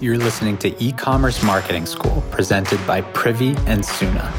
You're 0.00 0.16
listening 0.16 0.56
to 0.58 0.80
E 0.80 0.92
Commerce 0.92 1.42
Marketing 1.42 1.84
School, 1.84 2.22
presented 2.30 2.78
by 2.86 3.00
Privy 3.00 3.56
and 3.66 3.84
Suna. 3.84 4.32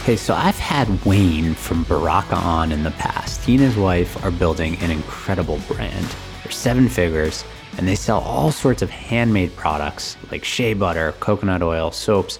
Okay, 0.00 0.16
so 0.16 0.32
I've 0.32 0.58
had 0.58 1.04
Wayne 1.04 1.52
from 1.52 1.82
Baraka 1.84 2.34
on 2.34 2.72
in 2.72 2.82
the 2.82 2.92
past. 2.92 3.44
He 3.44 3.56
and 3.56 3.62
his 3.62 3.76
wife 3.76 4.24
are 4.24 4.30
building 4.30 4.76
an 4.76 4.90
incredible 4.90 5.60
brand. 5.68 6.16
They're 6.42 6.50
seven 6.50 6.88
figures, 6.88 7.44
and 7.76 7.86
they 7.86 7.94
sell 7.94 8.20
all 8.20 8.52
sorts 8.52 8.80
of 8.80 8.88
handmade 8.88 9.54
products 9.54 10.16
like 10.30 10.44
shea 10.44 10.72
butter, 10.72 11.12
coconut 11.20 11.62
oil, 11.62 11.90
soaps, 11.90 12.38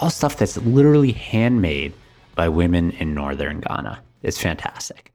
all 0.00 0.08
stuff 0.08 0.38
that's 0.38 0.56
literally 0.56 1.12
handmade 1.12 1.92
by 2.34 2.48
women 2.48 2.92
in 2.92 3.12
northern 3.12 3.60
Ghana. 3.60 4.00
It's 4.26 4.40
fantastic. 4.40 5.12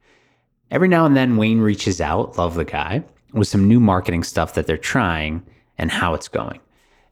Every 0.70 0.88
now 0.88 1.04
and 1.04 1.14
then, 1.14 1.36
Wayne 1.36 1.60
reaches 1.60 2.00
out, 2.00 2.38
love 2.38 2.54
the 2.54 2.64
guy, 2.64 3.04
with 3.32 3.46
some 3.46 3.68
new 3.68 3.78
marketing 3.78 4.24
stuff 4.24 4.54
that 4.54 4.66
they're 4.66 4.78
trying 4.78 5.42
and 5.76 5.90
how 5.90 6.14
it's 6.14 6.28
going. 6.28 6.60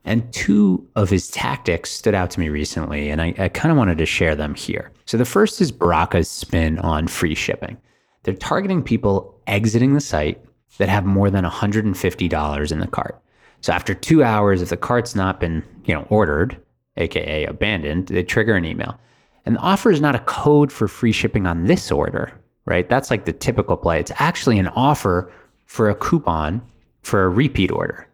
And 0.03 0.33
two 0.33 0.87
of 0.95 1.11
his 1.11 1.29
tactics 1.29 1.91
stood 1.91 2.15
out 2.15 2.31
to 2.31 2.39
me 2.39 2.49
recently, 2.49 3.11
and 3.11 3.21
I, 3.21 3.35
I 3.37 3.49
kind 3.49 3.71
of 3.71 3.77
wanted 3.77 3.99
to 3.99 4.07
share 4.07 4.35
them 4.35 4.55
here. 4.55 4.91
So 5.05 5.15
the 5.15 5.25
first 5.25 5.61
is 5.61 5.71
Baraka's 5.71 6.27
spin 6.27 6.79
on 6.79 7.07
free 7.07 7.35
shipping. 7.35 7.77
They're 8.23 8.33
targeting 8.33 8.81
people 8.81 9.39
exiting 9.45 9.93
the 9.93 10.01
site 10.01 10.43
that 10.79 10.89
have 10.89 11.05
more 11.05 11.29
than 11.29 11.45
$150 11.45 12.71
in 12.71 12.79
the 12.79 12.87
cart. 12.87 13.21
So 13.61 13.73
after 13.73 13.93
two 13.93 14.23
hours, 14.23 14.63
if 14.63 14.69
the 14.69 14.77
cart's 14.77 15.13
not 15.13 15.39
been, 15.39 15.63
you 15.85 15.93
know, 15.93 16.07
ordered, 16.09 16.57
aka 16.97 17.45
abandoned, 17.45 18.07
they 18.07 18.23
trigger 18.23 18.55
an 18.55 18.65
email. 18.65 18.99
And 19.45 19.55
the 19.55 19.59
offer 19.59 19.91
is 19.91 20.01
not 20.01 20.15
a 20.15 20.19
code 20.19 20.71
for 20.71 20.87
free 20.87 21.11
shipping 21.11 21.47
on 21.47 21.65
this 21.65 21.91
order, 21.91 22.31
right? 22.65 22.87
That's 22.87 23.09
like 23.09 23.25
the 23.25 23.33
typical 23.33 23.77
play. 23.77 23.99
It's 23.99 24.11
actually 24.15 24.59
an 24.59 24.67
offer 24.69 25.31
for 25.65 25.89
a 25.89 25.95
coupon 25.95 26.61
for 27.01 27.23
a 27.23 27.29
repeat 27.29 27.71
order 27.71 28.07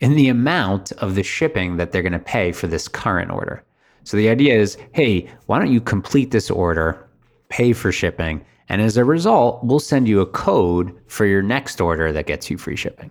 in 0.00 0.14
the 0.14 0.28
amount 0.28 0.92
of 0.92 1.14
the 1.14 1.22
shipping 1.22 1.76
that 1.76 1.90
they're 1.90 2.02
going 2.02 2.12
to 2.12 2.18
pay 2.18 2.52
for 2.52 2.68
this 2.68 2.86
current 2.86 3.30
order. 3.30 3.64
So 4.04 4.16
the 4.16 4.28
idea 4.28 4.56
is, 4.56 4.78
hey, 4.92 5.28
why 5.46 5.58
don't 5.58 5.72
you 5.72 5.80
complete 5.80 6.30
this 6.30 6.50
order, 6.50 7.08
pay 7.48 7.72
for 7.72 7.90
shipping, 7.90 8.44
and 8.68 8.80
as 8.80 8.96
a 8.96 9.04
result, 9.04 9.64
we'll 9.64 9.80
send 9.80 10.06
you 10.06 10.20
a 10.20 10.26
code 10.26 10.96
for 11.06 11.26
your 11.26 11.42
next 11.42 11.80
order 11.80 12.12
that 12.12 12.26
gets 12.26 12.50
you 12.50 12.58
free 12.58 12.76
shipping. 12.76 13.10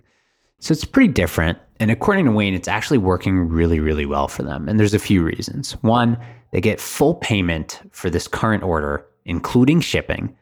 So 0.60 0.72
it's 0.72 0.84
pretty 0.84 1.12
different. 1.12 1.58
And 1.80 1.90
according 1.90 2.24
to 2.24 2.32
Wayne, 2.32 2.54
it's 2.54 2.68
actually 2.68 2.98
working 2.98 3.48
really, 3.48 3.78
really 3.78 4.06
well 4.06 4.28
for 4.28 4.42
them. 4.42 4.68
And 4.68 4.78
there's 4.78 4.94
a 4.94 4.98
few 4.98 5.22
reasons. 5.22 5.72
One, 5.82 6.18
they 6.52 6.60
get 6.60 6.80
full 6.80 7.14
payment 7.14 7.80
for 7.92 8.10
this 8.10 8.26
current 8.26 8.64
order, 8.64 9.06
including 9.24 9.80
shipping, 9.80 10.34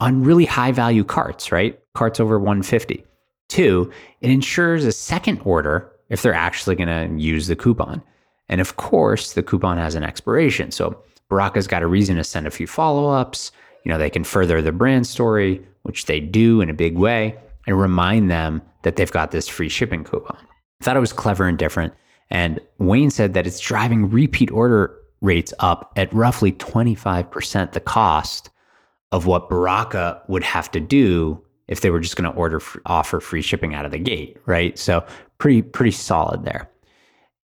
on 0.00 0.22
really 0.22 0.44
high 0.44 0.72
value 0.72 1.04
carts, 1.04 1.50
right? 1.50 1.80
Carts 1.94 2.20
over 2.20 2.38
150. 2.38 3.04
Two, 3.48 3.90
it 4.20 4.30
ensures 4.30 4.84
a 4.84 4.92
second 4.92 5.40
order 5.44 5.90
if 6.08 6.22
they're 6.22 6.34
actually 6.34 6.76
going 6.76 6.88
to 6.88 7.22
use 7.22 7.46
the 7.46 7.56
coupon. 7.56 8.02
And 8.48 8.60
of 8.60 8.76
course, 8.76 9.32
the 9.32 9.42
coupon 9.42 9.78
has 9.78 9.94
an 9.94 10.04
expiration. 10.04 10.70
So 10.70 11.02
Baraka's 11.30 11.66
got 11.66 11.82
a 11.82 11.86
reason 11.86 12.16
to 12.16 12.24
send 12.24 12.46
a 12.46 12.50
few 12.50 12.66
follow 12.66 13.10
ups. 13.10 13.50
You 13.84 13.90
know, 13.90 13.98
they 13.98 14.10
can 14.10 14.24
further 14.24 14.62
the 14.62 14.72
brand 14.72 15.06
story, 15.06 15.64
which 15.82 16.06
they 16.06 16.20
do 16.20 16.60
in 16.60 16.70
a 16.70 16.74
big 16.74 16.96
way, 16.96 17.36
and 17.66 17.80
remind 17.80 18.30
them 18.30 18.62
that 18.82 18.96
they've 18.96 19.10
got 19.10 19.30
this 19.30 19.48
free 19.48 19.68
shipping 19.68 20.04
coupon. 20.04 20.38
I 20.80 20.84
thought 20.84 20.96
it 20.96 21.00
was 21.00 21.12
clever 21.12 21.46
and 21.46 21.58
different. 21.58 21.94
And 22.30 22.60
Wayne 22.78 23.10
said 23.10 23.34
that 23.34 23.46
it's 23.46 23.60
driving 23.60 24.10
repeat 24.10 24.50
order 24.50 24.96
rates 25.20 25.54
up 25.58 25.92
at 25.96 26.12
roughly 26.12 26.52
25% 26.52 27.72
the 27.72 27.80
cost 27.80 28.50
of 29.12 29.26
what 29.26 29.48
Baraka 29.48 30.20
would 30.28 30.42
have 30.42 30.70
to 30.72 30.80
do 30.80 31.40
if 31.68 31.80
they 31.80 31.90
were 31.90 32.00
just 32.00 32.16
going 32.16 32.30
to 32.30 32.36
order 32.36 32.60
offer 32.86 33.20
free 33.20 33.40
shipping 33.40 33.74
out 33.74 33.84
of 33.84 33.90
the 33.90 33.98
gate, 33.98 34.36
right? 34.46 34.78
So 34.78 35.04
pretty 35.38 35.62
pretty 35.62 35.92
solid 35.92 36.44
there. 36.44 36.68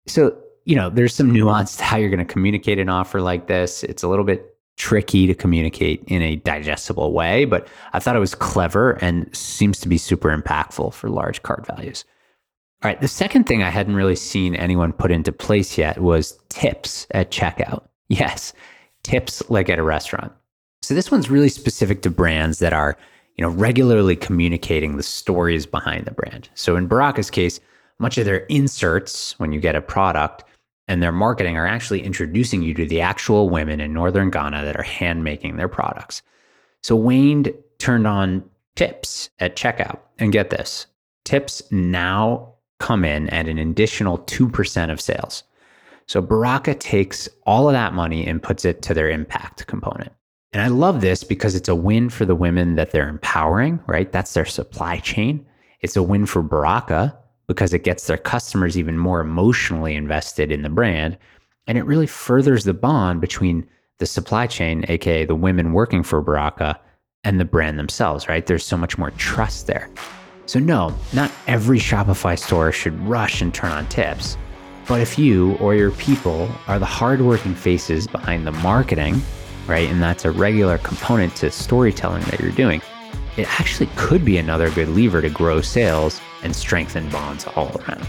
So, 0.08 0.35
you 0.66 0.75
know, 0.75 0.90
there's 0.90 1.13
some 1.13 1.31
nuance 1.31 1.78
to 1.78 1.84
how 1.84 1.97
you're 1.97 2.09
going 2.09 2.25
to 2.25 2.25
communicate 2.25 2.79
an 2.79 2.90
offer 2.90 3.22
like 3.22 3.47
this. 3.47 3.84
It's 3.84 4.03
a 4.03 4.08
little 4.08 4.25
bit 4.25 4.58
tricky 4.79 5.28
to 5.28 5.35
communicate 5.35 6.01
in 6.07 6.22
a 6.23 6.38
digestible 6.38 7.13
way, 7.13 7.45
but 7.45 7.67
I 7.94 8.00
thought 8.00 8.16
it 8.16 8.19
was 8.19 8.34
clever 8.34 8.94
and 8.94 9.34
seems 9.35 9.79
to 9.81 9.90
be 9.90 9.97
super 9.97 10.35
impactful 10.35 10.94
for 10.94 11.09
large 11.09 11.44
cart 11.44 11.67
values. 11.67 12.06
All 12.81 12.90
right, 12.90 13.00
the 13.00 13.09
second 13.09 13.44
thing 13.44 13.62
I 13.62 13.69
hadn't 13.69 13.95
really 13.95 14.16
seen 14.16 14.56
anyone 14.56 14.94
put 14.94 15.12
into 15.12 15.34
place 15.34 15.78
yet 15.78 16.00
was 16.00 16.40
tips 16.50 17.06
at 17.12 17.29
checkout. 17.29 17.84
Yes, 18.12 18.53
tips 19.03 19.47
like 19.51 19.69
at 19.69 19.78
a 19.78 19.84
restaurant. 19.84 20.31
So 20.81 20.96
this 20.96 21.11
one's 21.11 21.29
really 21.29 21.47
specific 21.47 22.01
to 22.01 22.09
brands 22.09 22.57
that 22.57 22.73
are, 22.73 22.97
you 23.35 23.44
know, 23.44 23.51
regularly 23.51 24.16
communicating 24.16 24.97
the 24.97 25.03
stories 25.03 25.67
behind 25.67 26.06
the 26.06 26.11
brand. 26.11 26.50
So 26.56 26.75
in 26.75 26.88
Baraka's 26.88 27.29
case, 27.29 27.59
much 28.00 28.17
of 28.17 28.25
their 28.25 28.47
inserts 28.47 29.38
when 29.38 29.51
you 29.51 29.59
get 29.59 29.75
a 29.75 29.81
product 29.81 30.44
and 30.90 31.02
their 31.02 31.14
marketing 31.14 31.56
are 31.56 31.68
actually 31.68 32.04
introducing 32.04 32.62
you 32.62 32.74
to 32.74 32.86
the 32.86 33.00
actual 33.00 33.50
women 33.50 33.80
in 33.80 33.94
northern 33.94 34.30
Ghana 34.30 34.66
that 34.66 34.76
are 34.76 34.84
hand 34.84 35.24
making 35.24 35.56
their 35.56 35.70
products. 35.70 36.22
So 36.84 36.96
Wayne 36.96 37.46
turned 37.78 38.08
on 38.08 38.44
tips 38.76 39.30
at 39.40 39.56
checkout. 39.56 40.00
And 40.18 40.32
get 40.34 40.50
this 40.50 40.88
tips 41.26 41.62
now 41.72 42.54
come 42.80 43.06
in 43.06 43.30
at 43.30 43.48
an 43.48 43.58
additional 43.58 44.20
2% 44.20 44.92
of 44.92 45.00
sales. 45.00 45.44
So 46.08 46.22
Baraka 46.22 46.74
takes 46.74 47.30
all 47.46 47.68
of 47.68 47.74
that 47.74 47.94
money 47.94 48.26
and 48.26 48.42
puts 48.42 48.66
it 48.66 48.82
to 48.84 48.94
their 48.94 49.10
impact 49.10 49.68
component. 49.68 50.12
And 50.54 50.62
I 50.62 50.68
love 50.68 51.02
this 51.02 51.24
because 51.24 51.56
it's 51.56 51.70
a 51.70 51.76
win 51.76 52.10
for 52.10 52.26
the 52.26 52.36
women 52.36 52.76
that 52.76 52.92
they're 52.92 53.10
empowering, 53.10 53.80
right? 53.86 54.12
That's 54.12 54.34
their 54.34 54.46
supply 54.46 54.98
chain. 54.98 55.46
It's 55.82 55.96
a 55.96 56.04
win 56.04 56.26
for 56.26 56.42
Baraka 56.42 57.19
because 57.50 57.74
it 57.74 57.84
gets 57.84 58.06
their 58.06 58.16
customers 58.16 58.78
even 58.78 58.96
more 58.96 59.22
emotionally 59.22 59.96
invested 59.96 60.52
in 60.52 60.62
the 60.62 60.70
brand. 60.70 61.18
And 61.66 61.80
it 61.80 61.84
really 61.84 62.06
furthers 62.06 62.64
the 62.64 62.76
bond 62.76 63.22
between 63.22 63.68
the 63.98 64.06
supply 64.06 64.46
chain, 64.46 64.86
aka 64.88 65.26
the 65.26 65.34
women 65.34 65.74
working 65.74 66.04
for 66.04 66.22
Baraka, 66.22 66.80
and 67.24 67.40
the 67.40 67.46
brand 67.46 67.80
themselves, 67.80 68.30
right? 68.30 68.46
There's 68.46 68.64
so 68.64 68.78
much 68.78 69.00
more 69.00 69.09
trust 69.12 69.66
there. 69.66 69.90
So, 70.46 70.59
no, 70.59 70.96
not 71.12 71.32
every 71.48 71.80
Shopify 71.80 72.38
store 72.38 72.72
should 72.72 72.98
rush 73.00 73.42
and 73.42 73.52
turn 73.52 73.72
on 73.72 73.88
tips. 73.88 74.38
But 74.88 75.02
if 75.02 75.18
you 75.18 75.56
or 75.56 75.74
your 75.74 75.92
people 75.92 76.50
are 76.68 76.78
the 76.78 76.86
hardworking 76.86 77.56
faces 77.56 78.06
behind 78.06 78.46
the 78.46 78.52
marketing, 78.52 79.24
right, 79.66 79.90
and 79.90 80.04
that's 80.04 80.24
a 80.24 80.32
regular 80.32 80.78
component 80.78 81.36
to 81.38 81.50
storytelling 81.50 82.24
that 82.26 82.40
you're 82.40 82.52
doing, 82.52 82.84
it 83.38 83.59
actually 83.59 83.90
could 83.96 84.24
be 84.24 84.38
another 84.38 84.70
good 84.70 84.90
lever 84.90 85.20
to 85.20 85.30
grow 85.30 85.62
sales 85.62 86.22
and 86.44 86.56
strengthen 86.56 87.10
bonds 87.10 87.46
all 87.56 87.72
around. 87.82 88.08